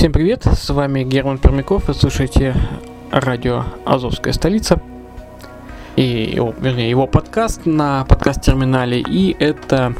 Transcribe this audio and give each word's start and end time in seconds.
Всем 0.00 0.12
привет, 0.12 0.46
с 0.46 0.70
вами 0.70 1.04
Герман 1.04 1.36
Пермяков, 1.36 1.88
вы 1.88 1.92
слушаете 1.92 2.54
радио 3.10 3.66
«Азовская 3.84 4.32
столица» 4.32 4.80
и 5.94 6.32
его, 6.36 6.54
вернее, 6.58 6.88
его 6.88 7.06
подкаст 7.06 7.66
на 7.66 8.06
подкаст-терминале, 8.06 9.02
и 9.02 9.36
это 9.38 9.92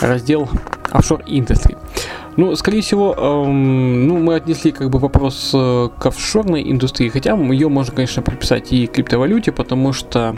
раздел 0.00 0.50
Offshore 0.92 1.24
Industry. 1.24 1.78
Ну, 2.36 2.54
скорее 2.56 2.82
всего, 2.82 3.14
эм, 3.14 4.06
ну, 4.06 4.18
мы 4.18 4.34
отнесли 4.34 4.70
как 4.70 4.90
бы 4.90 4.98
вопрос 4.98 5.50
э, 5.54 5.88
к 5.98 6.04
офшорной 6.04 6.70
индустрии, 6.70 7.08
хотя 7.08 7.36
ее 7.36 7.70
можно, 7.70 7.94
конечно, 7.94 8.20
приписать 8.20 8.70
и 8.74 8.86
криптовалюте, 8.86 9.50
потому 9.50 9.94
что 9.94 10.36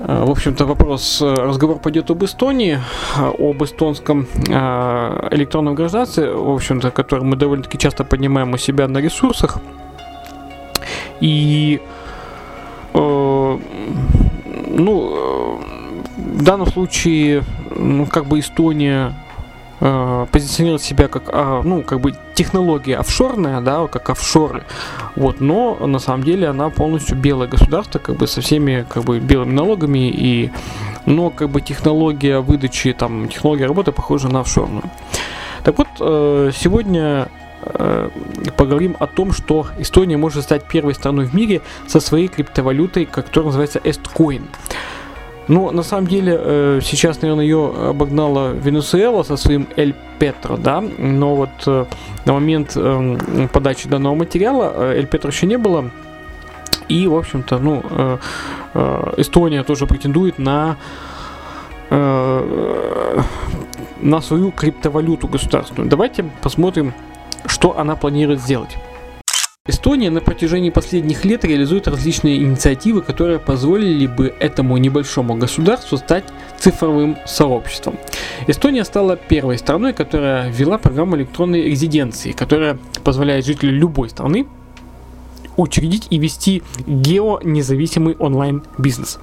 в 0.00 0.30
общем-то, 0.30 0.64
вопрос, 0.64 1.20
э, 1.20 1.34
разговор 1.34 1.78
пойдет 1.78 2.10
об 2.10 2.24
Эстонии, 2.24 2.78
э, 3.18 3.32
об 3.38 3.62
эстонском 3.62 4.26
э, 4.48 5.28
электронном 5.32 5.74
гражданстве, 5.74 6.32
в 6.32 6.50
общем-то, 6.50 6.90
который 6.90 7.24
мы 7.24 7.36
довольно-таки 7.36 7.76
часто 7.76 8.04
поднимаем 8.04 8.54
у 8.54 8.56
себя 8.56 8.88
на 8.88 8.98
ресурсах. 8.98 9.58
И, 11.20 11.82
э, 12.94 13.58
ну, 14.68 15.12
э, 15.12 15.58
в 16.16 16.44
данном 16.44 16.66
случае, 16.66 17.42
ну, 17.76 18.06
как 18.06 18.24
бы 18.24 18.40
Эстония 18.40 19.12
э, 19.80 20.26
позиционирует 20.32 20.82
себя 20.82 21.08
как, 21.08 21.24
а, 21.26 21.60
ну, 21.62 21.82
как 21.82 22.00
бы 22.00 22.14
технология 22.40 22.96
офшорная, 22.96 23.60
да, 23.60 23.86
как 23.86 24.08
офшоры, 24.08 24.62
вот, 25.14 25.40
но 25.40 25.76
на 25.86 25.98
самом 25.98 26.24
деле 26.24 26.48
она 26.48 26.70
полностью 26.70 27.18
белое 27.18 27.48
государство, 27.48 27.98
как 27.98 28.16
бы 28.16 28.26
со 28.26 28.40
всеми, 28.40 28.86
как 28.88 29.04
бы, 29.04 29.18
белыми 29.20 29.52
налогами 29.52 30.08
и, 30.10 30.50
но, 31.04 31.28
как 31.28 31.50
бы, 31.50 31.60
технология 31.60 32.40
выдачи, 32.40 32.94
там, 32.94 33.28
технология 33.28 33.66
работы 33.66 33.92
похожа 33.92 34.28
на 34.28 34.40
офшорную. 34.40 34.84
Так 35.64 35.76
вот, 35.76 35.88
э, 36.00 36.50
сегодня 36.56 37.28
э, 37.62 38.08
поговорим 38.56 38.96
о 38.98 39.06
том, 39.06 39.32
что 39.32 39.66
Эстония 39.78 40.16
может 40.16 40.44
стать 40.44 40.64
первой 40.64 40.94
страной 40.94 41.26
в 41.26 41.34
мире 41.34 41.60
со 41.86 42.00
своей 42.00 42.28
криптовалютой, 42.28 43.04
которая 43.04 43.48
называется 43.48 43.80
Estcoin. 43.80 44.44
Ну, 45.48 45.70
на 45.72 45.82
самом 45.82 46.06
деле, 46.06 46.38
э, 46.38 46.80
сейчас, 46.82 47.22
наверное, 47.22 47.44
ее 47.44 47.72
обогнала 47.88 48.52
Венесуэла 48.52 49.22
со 49.22 49.36
своим 49.36 49.66
Эль 49.76 49.94
Петро, 50.18 50.56
да, 50.56 50.80
но 50.98 51.34
вот 51.34 51.50
э, 51.66 51.86
на 52.24 52.32
момент 52.32 52.72
э, 52.76 53.48
подачи 53.52 53.88
данного 53.88 54.14
материала 54.14 54.72
э, 54.76 54.98
Эль 54.98 55.06
Петро 55.06 55.30
еще 55.30 55.46
не 55.46 55.58
было, 55.58 55.90
и, 56.88 57.06
в 57.06 57.16
общем-то, 57.16 57.58
ну, 57.58 57.82
Эстония 59.16 59.62
тоже 59.62 59.86
претендует 59.86 60.38
на 60.38 60.76
на 64.00 64.20
свою 64.20 64.50
криптовалюту 64.52 65.28
государственную. 65.28 65.88
Давайте 65.88 66.24
посмотрим, 66.40 66.94
что 67.46 67.78
она 67.78 67.96
планирует 67.96 68.40
сделать. 68.40 68.76
Эстония 69.66 70.10
на 70.10 70.22
протяжении 70.22 70.70
последних 70.70 71.26
лет 71.26 71.44
реализует 71.44 71.86
различные 71.86 72.38
инициативы, 72.38 73.02
которые 73.02 73.38
позволили 73.38 74.06
бы 74.06 74.34
этому 74.40 74.78
небольшому 74.78 75.34
государству 75.34 75.98
стать 75.98 76.24
цифровым 76.58 77.18
сообществом. 77.26 77.96
Эстония 78.46 78.84
стала 78.84 79.16
первой 79.16 79.58
страной, 79.58 79.92
которая 79.92 80.50
ввела 80.50 80.78
программу 80.78 81.16
электронной 81.18 81.64
резиденции, 81.64 82.32
которая 82.32 82.78
позволяет 83.04 83.44
жителям 83.44 83.74
любой 83.74 84.08
страны 84.08 84.46
учредить 85.58 86.06
и 86.08 86.18
вести 86.18 86.62
геонезависимый 86.86 88.16
онлайн-бизнес. 88.16 89.18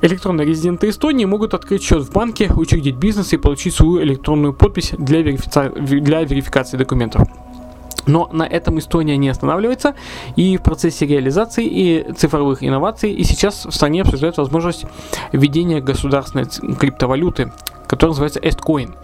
Электронные 0.00 0.46
резиденты 0.46 0.88
Эстонии 0.88 1.24
могут 1.24 1.54
открыть 1.54 1.82
счет 1.82 2.02
в 2.02 2.12
банке, 2.12 2.52
учредить 2.54 2.94
бизнес 2.94 3.32
и 3.32 3.36
получить 3.36 3.74
свою 3.74 4.00
электронную 4.00 4.52
подпись 4.52 4.92
для, 4.96 5.22
верифици... 5.22 5.72
для 6.00 6.22
верификации 6.22 6.76
документов. 6.76 7.22
Но 8.06 8.28
на 8.32 8.44
этом 8.44 8.78
Эстония 8.78 9.16
не 9.16 9.28
останавливается, 9.28 9.94
и 10.36 10.56
в 10.56 10.62
процессе 10.62 11.06
реализации 11.06 11.66
и 11.66 12.12
цифровых 12.12 12.62
инноваций 12.62 13.12
и 13.12 13.24
сейчас 13.24 13.66
в 13.66 13.72
стране 13.72 14.02
обсуждают 14.02 14.36
возможность 14.36 14.84
введения 15.32 15.80
государственной 15.80 16.46
криптовалюты, 16.78 17.52
которая 17.86 18.12
называется 18.12 18.40
Estcoin. 18.40 18.94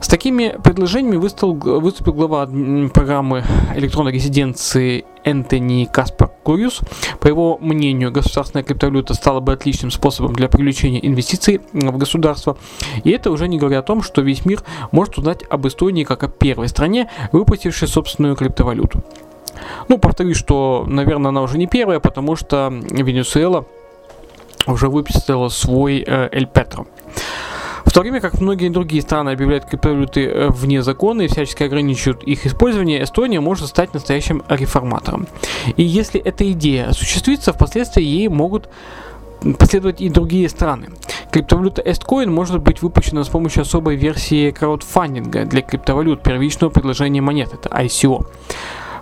С 0.00 0.08
такими 0.08 0.54
предложениями 0.62 1.16
выступил, 1.16 1.80
выступил 1.80 2.12
глава 2.12 2.46
программы 2.92 3.42
электронной 3.74 4.12
резиденции 4.12 5.04
Энтони 5.24 5.88
Каспар 5.90 6.30
Курьюс. 6.42 6.80
По 7.18 7.28
его 7.28 7.58
мнению, 7.60 8.12
государственная 8.12 8.62
криптовалюта 8.62 9.14
стала 9.14 9.40
бы 9.40 9.52
отличным 9.52 9.90
способом 9.90 10.34
для 10.34 10.48
привлечения 10.48 11.04
инвестиций 11.04 11.60
в 11.72 11.96
государство. 11.96 12.56
И 13.04 13.10
это 13.10 13.30
уже 13.30 13.48
не 13.48 13.58
говоря 13.58 13.78
о 13.78 13.82
том, 13.82 14.02
что 14.02 14.20
весь 14.20 14.44
мир 14.44 14.62
может 14.92 15.18
узнать 15.18 15.42
об 15.48 15.66
Эстонии 15.66 16.04
как 16.04 16.22
о 16.22 16.28
первой 16.28 16.68
стране, 16.68 17.10
выпустившей 17.32 17.88
собственную 17.88 18.36
криптовалюту. 18.36 19.02
Ну, 19.88 19.98
повторюсь, 19.98 20.36
что, 20.36 20.84
наверное, 20.86 21.30
она 21.30 21.42
уже 21.42 21.56
не 21.56 21.66
первая, 21.66 22.00
потому 22.00 22.36
что 22.36 22.68
Венесуэла 22.70 23.66
уже 24.66 24.88
выпустила 24.88 25.48
свой 25.48 26.04
э, 26.06 26.28
Эль 26.32 26.46
Петро. 26.46 26.86
То 27.96 28.02
время 28.02 28.20
как 28.20 28.42
многие 28.42 28.68
другие 28.68 29.00
страны 29.00 29.30
объявляют 29.30 29.64
криптовалюты 29.64 30.26
э, 30.26 30.48
вне 30.50 30.82
закона 30.82 31.22
и 31.22 31.28
всячески 31.28 31.62
ограничивают 31.62 32.24
их 32.24 32.44
использование, 32.44 33.02
Эстония 33.02 33.40
может 33.40 33.68
стать 33.68 33.94
настоящим 33.94 34.42
реформатором. 34.50 35.26
И 35.78 35.82
если 35.82 36.20
эта 36.20 36.52
идея 36.52 36.90
осуществится, 36.90 37.54
впоследствии 37.54 38.02
ей 38.02 38.28
могут 38.28 38.68
последовать 39.58 40.02
и 40.02 40.10
другие 40.10 40.50
страны. 40.50 40.88
Криптовалюта 41.30 41.80
Estcoin 41.80 42.26
может 42.26 42.60
быть 42.60 42.82
выпущена 42.82 43.24
с 43.24 43.30
помощью 43.30 43.62
особой 43.62 43.96
версии 43.96 44.50
краудфандинга 44.50 45.46
для 45.46 45.62
криптовалют 45.62 46.22
первичного 46.22 46.68
предложения 46.68 47.22
монет, 47.22 47.54
это 47.54 47.70
ICO. 47.70 48.26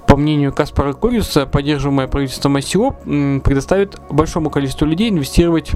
По 0.06 0.16
мнению 0.16 0.52
Каспара 0.52 0.92
Куриуса, 0.92 1.46
поддерживаемое 1.46 2.06
правительством 2.06 2.56
ICO 2.58 3.40
предоставит 3.40 3.98
большому 4.08 4.50
количеству 4.50 4.86
людей 4.86 5.10
инвестировать 5.10 5.72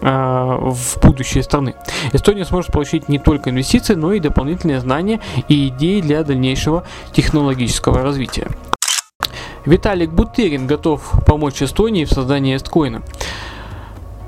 в 0.00 0.98
будущее 1.02 1.42
страны. 1.42 1.74
Эстония 2.12 2.44
сможет 2.44 2.72
получить 2.72 3.08
не 3.08 3.18
только 3.18 3.50
инвестиции, 3.50 3.94
но 3.94 4.12
и 4.12 4.20
дополнительные 4.20 4.80
знания 4.80 5.20
и 5.48 5.68
идеи 5.68 6.00
для 6.00 6.22
дальнейшего 6.24 6.84
технологического 7.12 8.02
развития. 8.02 8.48
Виталик 9.64 10.10
Бутерин 10.10 10.66
готов 10.66 11.12
помочь 11.26 11.62
Эстонии 11.62 12.04
в 12.04 12.10
создании 12.10 12.56
эсткоина. 12.56 13.02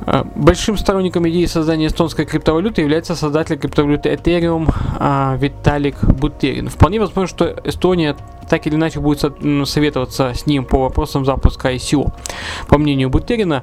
А, 0.07 0.25
Большим 0.35 0.77
сторонником 0.77 1.29
идеи 1.29 1.47
создания 1.47 1.87
эстонской 1.87 2.27
криптовалюты 2.27 2.83
является 2.83 3.15
создатель 3.15 3.57
криптовалюты 3.59 4.11
Ethereum 4.11 4.73
а, 4.99 5.37
Виталик 5.37 6.03
Бутерин. 6.05 6.69
Вполне 6.69 7.01
возможно, 7.01 7.27
что 7.27 7.57
Эстония 7.65 8.17
так 8.51 8.67
или 8.67 8.75
иначе 8.75 8.99
будет 9.01 9.21
советоваться 9.69 10.35
с 10.35 10.45
ним 10.45 10.65
по 10.65 10.81
вопросам 10.81 11.25
запуска 11.25 11.73
ICO. 11.73 12.13
По 12.67 12.79
мнению 12.79 13.09
Бутерина, 13.09 13.63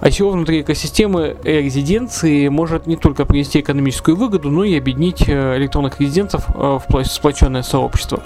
ICO 0.00 0.30
внутри 0.30 0.62
экосистемы 0.62 1.36
резиденции 1.44 2.48
может 2.48 2.86
не 2.86 2.96
только 2.96 3.26
принести 3.26 3.60
экономическую 3.60 4.16
выгоду, 4.16 4.50
но 4.50 4.64
и 4.64 4.76
объединить 4.76 5.28
э, 5.28 5.58
электронных 5.58 6.00
резидентов 6.00 6.46
э, 6.54 6.78
в 6.88 7.04
сплоченное 7.04 7.62
сообщество. 7.62 8.22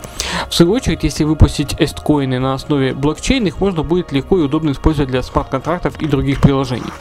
В 0.48 0.54
свою 0.54 0.72
очередь, 0.72 1.02
если 1.02 1.24
выпустить 1.24 1.74
эсткоины 1.78 2.38
на 2.38 2.54
основе 2.54 2.94
блокчейна, 2.94 3.48
их 3.48 3.60
можно 3.60 3.82
будет 3.82 4.12
легко 4.12 4.38
и 4.38 4.42
удобно 4.42 4.70
использовать 4.70 5.10
для 5.10 5.22
смарт-контрактов 5.22 6.00
и 6.00 6.06
других 6.06 6.40
приложений. 6.40 6.92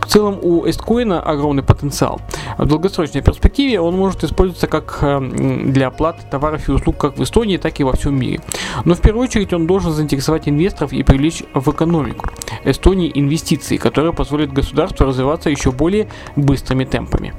В 0.00 0.06
целом 0.06 0.38
у 0.42 0.68
эсткоина 0.68 1.22
огромный 1.22 1.62
потенциал. 1.62 2.20
В 2.58 2.66
долгосрочной 2.66 3.22
перспективе 3.22 3.80
он 3.80 3.96
может 3.96 4.24
использоваться 4.24 4.66
как 4.66 4.98
э, 5.02 5.06
м, 5.06 5.72
для 5.72 5.88
оплаты 5.88 6.22
товаров 6.30 6.68
и 6.68 6.72
услуг 6.72 6.96
как 6.96 7.18
в 7.18 7.22
Эстонии, 7.22 7.56
так 7.56 7.80
и 7.80 7.84
во 7.84 7.92
всем 7.92 8.18
мире. 8.18 8.40
Но 8.84 8.94
в 8.94 9.00
первую 9.00 9.24
очередь 9.24 9.52
он 9.52 9.66
должен 9.66 9.92
заинтересовать 9.92 10.48
инвесторов 10.48 10.92
и 10.92 11.02
привлечь 11.02 11.42
в 11.54 11.70
экономику 11.70 12.26
Эстонии 12.64 13.10
инвестиции, 13.14 13.76
которые 13.76 14.12
позволят 14.12 14.52
государству 14.52 15.06
развиваться 15.06 15.50
еще 15.50 15.72
более 15.72 16.08
быстрыми 16.36 16.84
темпами. 16.84 17.34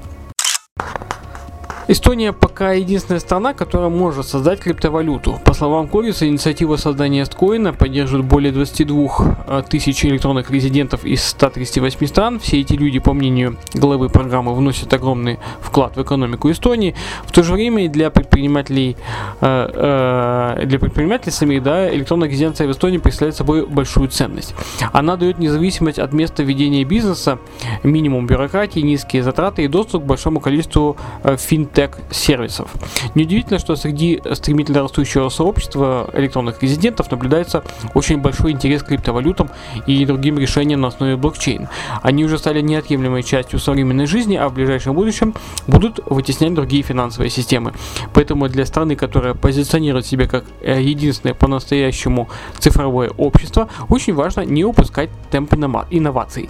Эстония 1.91 2.31
пока 2.31 2.71
единственная 2.71 3.19
страна, 3.19 3.53
которая 3.53 3.89
может 3.89 4.25
создать 4.25 4.61
криптовалюту. 4.61 5.41
По 5.43 5.53
словам 5.53 5.89
Кориса, 5.89 6.25
инициатива 6.25 6.77
создания 6.77 7.23
эсткоина 7.23 7.73
поддерживает 7.73 8.25
более 8.25 8.53
22 8.53 9.35
э, 9.45 9.63
тысяч 9.69 10.05
электронных 10.05 10.49
резидентов 10.51 11.03
из 11.03 11.21
138 11.21 12.07
стран. 12.07 12.39
Все 12.39 12.61
эти 12.61 12.75
люди, 12.75 12.99
по 12.99 13.11
мнению 13.11 13.57
главы 13.73 14.07
программы, 14.07 14.55
вносят 14.55 14.93
огромный 14.93 15.39
вклад 15.59 15.97
в 15.97 16.01
экономику 16.01 16.49
Эстонии. 16.49 16.95
В 17.25 17.33
то 17.33 17.43
же 17.43 17.51
время 17.51 17.89
для 17.89 18.09
предпринимателей, 18.09 18.95
э, 19.41 20.55
э, 20.61 20.65
для 20.65 20.79
предпринимателей 20.79 21.33
самих, 21.33 21.61
да, 21.61 21.93
электронная 21.93 22.29
резиденция 22.29 22.67
в 22.67 22.71
Эстонии 22.71 22.99
представляет 22.99 23.35
собой 23.35 23.65
большую 23.67 24.07
ценность. 24.07 24.55
Она 24.93 25.17
дает 25.17 25.39
независимость 25.39 25.99
от 25.99 26.13
места 26.13 26.41
ведения 26.43 26.85
бизнеса, 26.85 27.37
минимум 27.83 28.27
бюрократии, 28.27 28.79
низкие 28.79 29.23
затраты 29.23 29.65
и 29.65 29.67
доступ 29.67 30.03
к 30.03 30.05
большому 30.05 30.39
количеству 30.39 30.95
финтех 31.37 31.80
финтех-сервисов. 31.81 32.71
Неудивительно, 33.15 33.59
что 33.59 33.75
среди 33.75 34.21
стремительно 34.33 34.81
растущего 34.81 35.29
сообщества 35.29 36.09
электронных 36.13 36.61
резидентов 36.61 37.11
наблюдается 37.11 37.63
очень 37.93 38.17
большой 38.17 38.51
интерес 38.51 38.83
к 38.83 38.87
криптовалютам 38.87 39.49
и 39.87 40.05
другим 40.05 40.37
решениям 40.39 40.81
на 40.81 40.87
основе 40.87 41.15
блокчейн. 41.15 41.67
Они 42.01 42.25
уже 42.25 42.37
стали 42.37 42.61
неотъемлемой 42.61 43.23
частью 43.23 43.59
современной 43.59 44.05
жизни, 44.05 44.35
а 44.35 44.49
в 44.49 44.53
ближайшем 44.53 44.93
будущем 44.93 45.33
будут 45.67 45.99
вытеснять 46.05 46.53
другие 46.53 46.83
финансовые 46.83 47.29
системы. 47.29 47.73
Поэтому 48.13 48.49
для 48.49 48.65
страны, 48.65 48.95
которая 48.95 49.33
позиционирует 49.33 50.05
себя 50.05 50.27
как 50.27 50.43
э, 50.61 50.81
единственное 50.81 51.33
по-настоящему 51.33 52.29
цифровое 52.59 53.09
общество, 53.17 53.69
очень 53.89 54.13
важно 54.13 54.41
не 54.41 54.63
упускать 54.63 55.09
темпы 55.31 55.55
инноваций. 55.91 56.49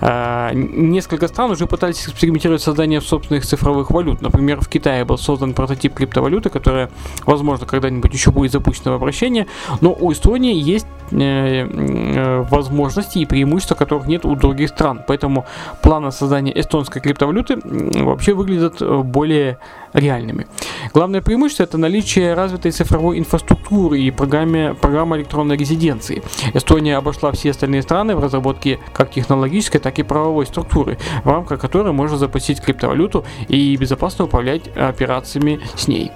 Э, 0.00 0.50
несколько 0.54 1.28
стран 1.28 1.50
уже 1.50 1.66
пытались 1.66 2.08
экспериментировать 2.08 2.62
создание 2.62 3.00
собственных 3.00 3.44
цифровых 3.44 3.90
валют. 3.90 4.22
Например, 4.22 4.60
в 4.60 4.68
Китае 4.72 5.04
был 5.04 5.18
создан 5.18 5.54
прототип 5.54 5.94
криптовалюты, 5.94 6.50
которая, 6.50 6.90
возможно, 7.26 7.66
когда-нибудь 7.66 8.12
еще 8.12 8.30
будет 8.30 8.52
запущена 8.52 8.92
в 8.92 8.94
обращение, 8.94 9.46
но 9.80 9.92
у 9.92 10.12
Эстонии 10.12 10.54
есть 10.54 10.86
э, 11.10 11.16
э, 11.16 12.42
возможности 12.50 13.18
и 13.18 13.26
преимущества, 13.26 13.74
которых 13.74 14.06
нет 14.06 14.24
у 14.24 14.34
других 14.34 14.70
стран. 14.70 15.02
Поэтому 15.06 15.44
планы 15.82 16.10
создания 16.10 16.58
эстонской 16.58 17.00
криптовалюты 17.00 17.58
вообще 17.64 18.32
выглядят 18.32 18.80
э, 18.80 19.02
более 19.02 19.58
реальными. 19.92 20.46
Главное 20.92 21.22
преимущество 21.22 21.64
это 21.64 21.78
наличие 21.78 22.34
развитой 22.34 22.72
цифровой 22.72 23.18
инфраструктуры 23.18 24.00
и 24.00 24.10
программе, 24.10 24.74
программы 24.74 25.16
электронной 25.18 25.56
резиденции. 25.56 26.22
Эстония 26.54 26.96
обошла 26.96 27.32
все 27.32 27.50
остальные 27.50 27.82
страны 27.82 28.16
в 28.16 28.20
разработке 28.20 28.78
как 28.92 29.10
технологической, 29.10 29.80
так 29.80 29.98
и 29.98 30.02
правовой 30.02 30.46
структуры, 30.46 30.98
в 31.24 31.28
рамках 31.28 31.60
которой 31.60 31.92
можно 31.92 32.16
запустить 32.16 32.60
криптовалюту 32.60 33.24
и 33.48 33.76
безопасно 33.76 34.24
управлять 34.24 34.68
операциями 34.76 35.60
с 35.76 35.88
ней. 35.88 36.10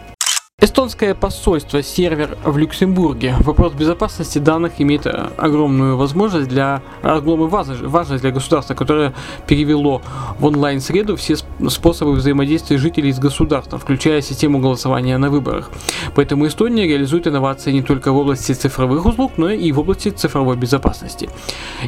Эстонское 0.59 1.15
посольство, 1.15 1.83
сервер 1.83 2.39
в 2.43 2.57
Люксембурге. 2.57 3.35
Вопрос 3.41 3.75
безопасности 3.75 4.39
данных 4.39 4.81
имеет 4.81 5.05
э, 5.05 5.29
огромную 5.37 5.99
возможность 5.99 6.49
для 6.49 6.81
огромную 7.03 7.51
важность 7.51 8.23
для 8.23 8.31
государства, 8.31 8.73
которое 8.73 9.13
перевело 9.47 10.01
в 10.39 10.47
онлайн-среду 10.47 11.17
все 11.17 11.37
способы 11.69 12.13
взаимодействия 12.13 12.79
жителей 12.79 13.13
с 13.13 13.19
государством, 13.19 13.81
включая 13.81 14.23
систему 14.23 14.59
голосования 14.59 15.19
на 15.19 15.29
выборах. 15.29 15.71
Поэтому 16.15 16.47
Эстония 16.47 16.87
реализует 16.87 17.27
инновации 17.27 17.71
не 17.71 17.83
только 17.83 18.11
в 18.11 18.17
области 18.17 18.53
цифровых 18.53 19.05
услуг, 19.05 19.33
но 19.37 19.51
и 19.51 19.71
в 19.73 19.79
области 19.79 20.09
цифровой 20.09 20.57
безопасности. 20.57 21.29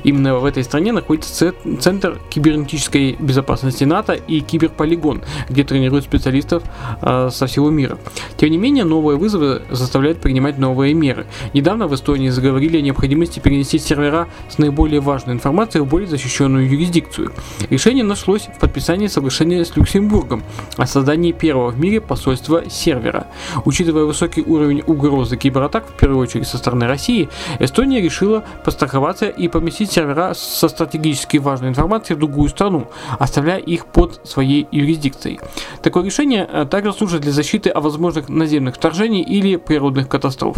Именно 0.05 0.41
в 0.41 0.45
этой 0.45 0.63
стране 0.63 0.93
находится 0.93 1.55
Центр 1.81 2.21
кибернетической 2.29 3.17
безопасности 3.19 3.85
НАТО 3.85 4.13
и 4.13 4.41
Киберполигон, 4.41 5.23
где 5.49 5.65
тренируют 5.65 6.05
специалистов 6.05 6.65
э, 7.01 7.31
со 7.33 7.47
всего 7.47 7.71
мира. 7.71 7.97
Тем 8.37 8.51
не 8.51 8.58
не 8.59 8.63
менее, 8.63 8.85
новые 8.85 9.17
вызовы 9.17 9.63
заставляют 9.71 10.21
принимать 10.21 10.59
новые 10.59 10.93
меры. 10.93 11.27
Недавно 11.55 11.87
в 11.87 11.95
Эстонии 11.95 12.29
заговорили 12.29 12.79
о 12.79 12.81
необходимости 12.81 13.39
перенести 13.39 13.79
сервера 13.79 14.27
с 14.49 14.59
наиболее 14.59 15.01
важной 15.01 15.35
информацией 15.35 15.85
в 15.85 15.87
более 15.87 16.09
защищенную 16.09 16.69
юрисдикцию. 16.69 17.31
Решение 17.71 18.03
нашлось 18.03 18.49
в 18.57 18.59
подписании 18.59 19.07
соглашения 19.07 19.65
с 19.65 19.77
Люксембургом 19.77 20.43
о 20.77 20.87
создании 20.87 21.31
первого 21.31 21.71
в 21.71 21.79
мире 21.79 22.01
посольства 22.01 22.69
сервера. 22.69 23.29
Учитывая 23.65 24.05
высокий 24.05 24.43
уровень 24.43 24.83
угрозы 24.85 25.37
кибератак, 25.37 25.87
в 25.87 25.93
первую 25.93 26.21
очередь 26.21 26.49
со 26.49 26.59
стороны 26.59 26.89
России, 26.89 27.29
Эстония 27.61 28.01
решила 28.01 28.45
постраховаться 28.65 29.29
и 29.29 29.47
поместить 29.47 29.93
сервера 29.93 30.35
со 30.35 30.69
стратегически 30.69 31.37
важной 31.37 31.69
информацией 31.69 32.17
в 32.17 32.19
другую 32.19 32.49
страну, 32.49 32.89
оставляя 33.21 33.59
их 33.59 33.87
под 33.87 34.21
своей 34.25 34.67
юрисдикцией. 34.73 35.39
Такое 35.81 36.03
решение 36.05 36.49
э, 36.51 36.67
также 36.69 36.93
служит 36.93 37.21
для 37.21 37.31
защиты 37.31 37.71
о 37.71 37.81
возможных 37.81 38.29
наземных 38.49 38.77
вторжений 38.77 39.21
или 39.21 39.57
природных 39.57 40.09
катастроф. 40.09 40.57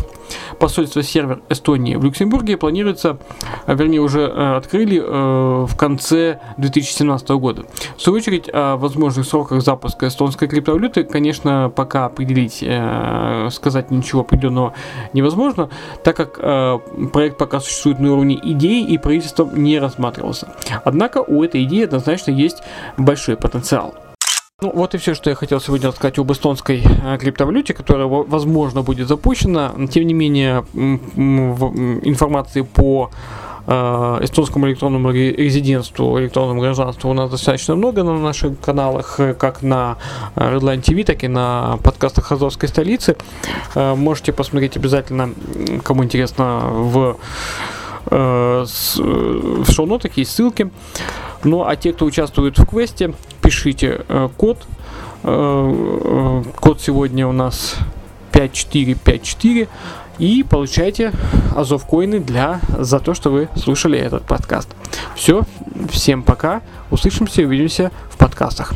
Посольство 0.59 1.03
сервер 1.03 1.43
Эстонии 1.49 1.97
в 1.97 2.05
Люксембурге 2.05 2.57
планируется, 2.57 3.19
а, 3.67 3.75
вернее 3.75 4.01
уже 4.01 4.21
э, 4.21 4.57
открыли 4.57 5.03
э, 5.03 5.67
в 5.67 5.77
конце 5.77 6.41
2017 6.57 7.29
года. 7.31 7.65
В 7.97 8.03
свою 8.03 8.19
очередь 8.19 8.49
о 8.53 8.77
возможных 8.77 9.27
сроках 9.27 9.63
запуска 9.63 10.07
эстонской 10.07 10.47
криптовалюты, 10.49 11.03
конечно, 11.03 11.73
пока 11.75 12.07
определить, 12.07 12.63
э, 12.63 13.49
сказать 13.51 13.91
ничего 13.91 14.21
определенного 14.21 14.75
невозможно, 15.13 15.69
так 16.05 16.17
как 16.17 16.39
проект 17.13 17.39
пока 17.39 17.61
существует 17.61 17.99
на 17.99 18.13
уровне 18.13 18.39
идеи 18.43 18.85
и 18.85 18.99
правительством 18.99 19.63
не 19.63 19.79
рассматривался. 19.79 20.55
Однако 20.85 21.19
у 21.19 21.43
этой 21.43 21.65
идеи 21.65 21.85
однозначно 21.85 22.31
есть 22.31 22.63
большой 22.97 23.37
потенциал. 23.37 23.95
Ну, 24.63 24.71
вот 24.75 24.95
и 24.95 24.99
все, 24.99 25.15
что 25.15 25.31
я 25.31 25.37
хотел 25.37 25.59
сегодня 25.59 25.89
рассказать 25.89 26.19
об 26.19 26.31
эстонской 26.31 26.83
э, 26.83 27.17
криптовалюте, 27.19 27.73
которая, 27.73 28.07
возможно, 28.07 28.83
будет 28.83 29.09
запущена. 29.09 29.73
Тем 29.91 30.07
не 30.07 30.13
менее, 30.13 30.65
информации 32.05 32.61
по 32.61 33.11
э, 33.67 34.19
эстонскому 34.21 34.69
электронному 34.69 35.13
резидентству, 35.13 36.21
электронному 36.21 36.61
гражданству 36.61 37.09
у 37.09 37.15
нас 37.15 37.31
достаточно 37.31 37.75
много 37.75 38.03
на 38.03 38.19
наших 38.19 38.61
каналах, 38.61 39.19
э, 39.19 39.33
как 39.33 39.63
на 39.63 39.97
Redline 40.37 40.83
TV, 40.83 41.05
так 41.05 41.25
и 41.25 41.29
на 41.29 41.79
подкастах 41.83 42.31
Азовской 42.31 42.69
столицы. 42.69 43.17
Можете 43.75 44.35
посмотреть 44.35 44.77
обязательно, 44.77 45.31
кому 45.83 46.05
интересно, 46.05 46.61
в, 46.71 47.17
в 48.11 48.67
шоу-нотах 49.73 50.19
есть 50.19 50.33
ссылки. 50.33 50.71
Ну 51.45 51.65
а 51.67 51.77
те, 51.77 51.95
кто 51.95 52.05
участвует 52.05 52.59
в 52.59 52.67
квесте, 52.67 53.15
пишите 53.51 54.03
э, 54.09 54.29
код. 54.37 54.65
Э, 55.25 56.43
э, 56.45 56.45
код 56.61 56.81
сегодня 56.81 57.27
у 57.27 57.33
нас 57.33 57.75
5454 58.31 59.67
и 60.21 60.45
получайте 60.49 61.13
Азов 61.57 61.85
коины 61.85 62.21
для 62.21 62.61
за 62.79 63.01
то, 63.01 63.13
что 63.13 63.31
вы 63.31 63.49
слушали 63.57 63.99
этот 63.99 64.23
подкаст. 64.25 64.69
Все, 65.17 65.43
всем 65.91 66.23
пока, 66.23 66.63
услышимся 66.93 67.43
и 67.43 67.45
увидимся 67.45 67.91
в 68.09 68.19
подкастах. 68.19 68.73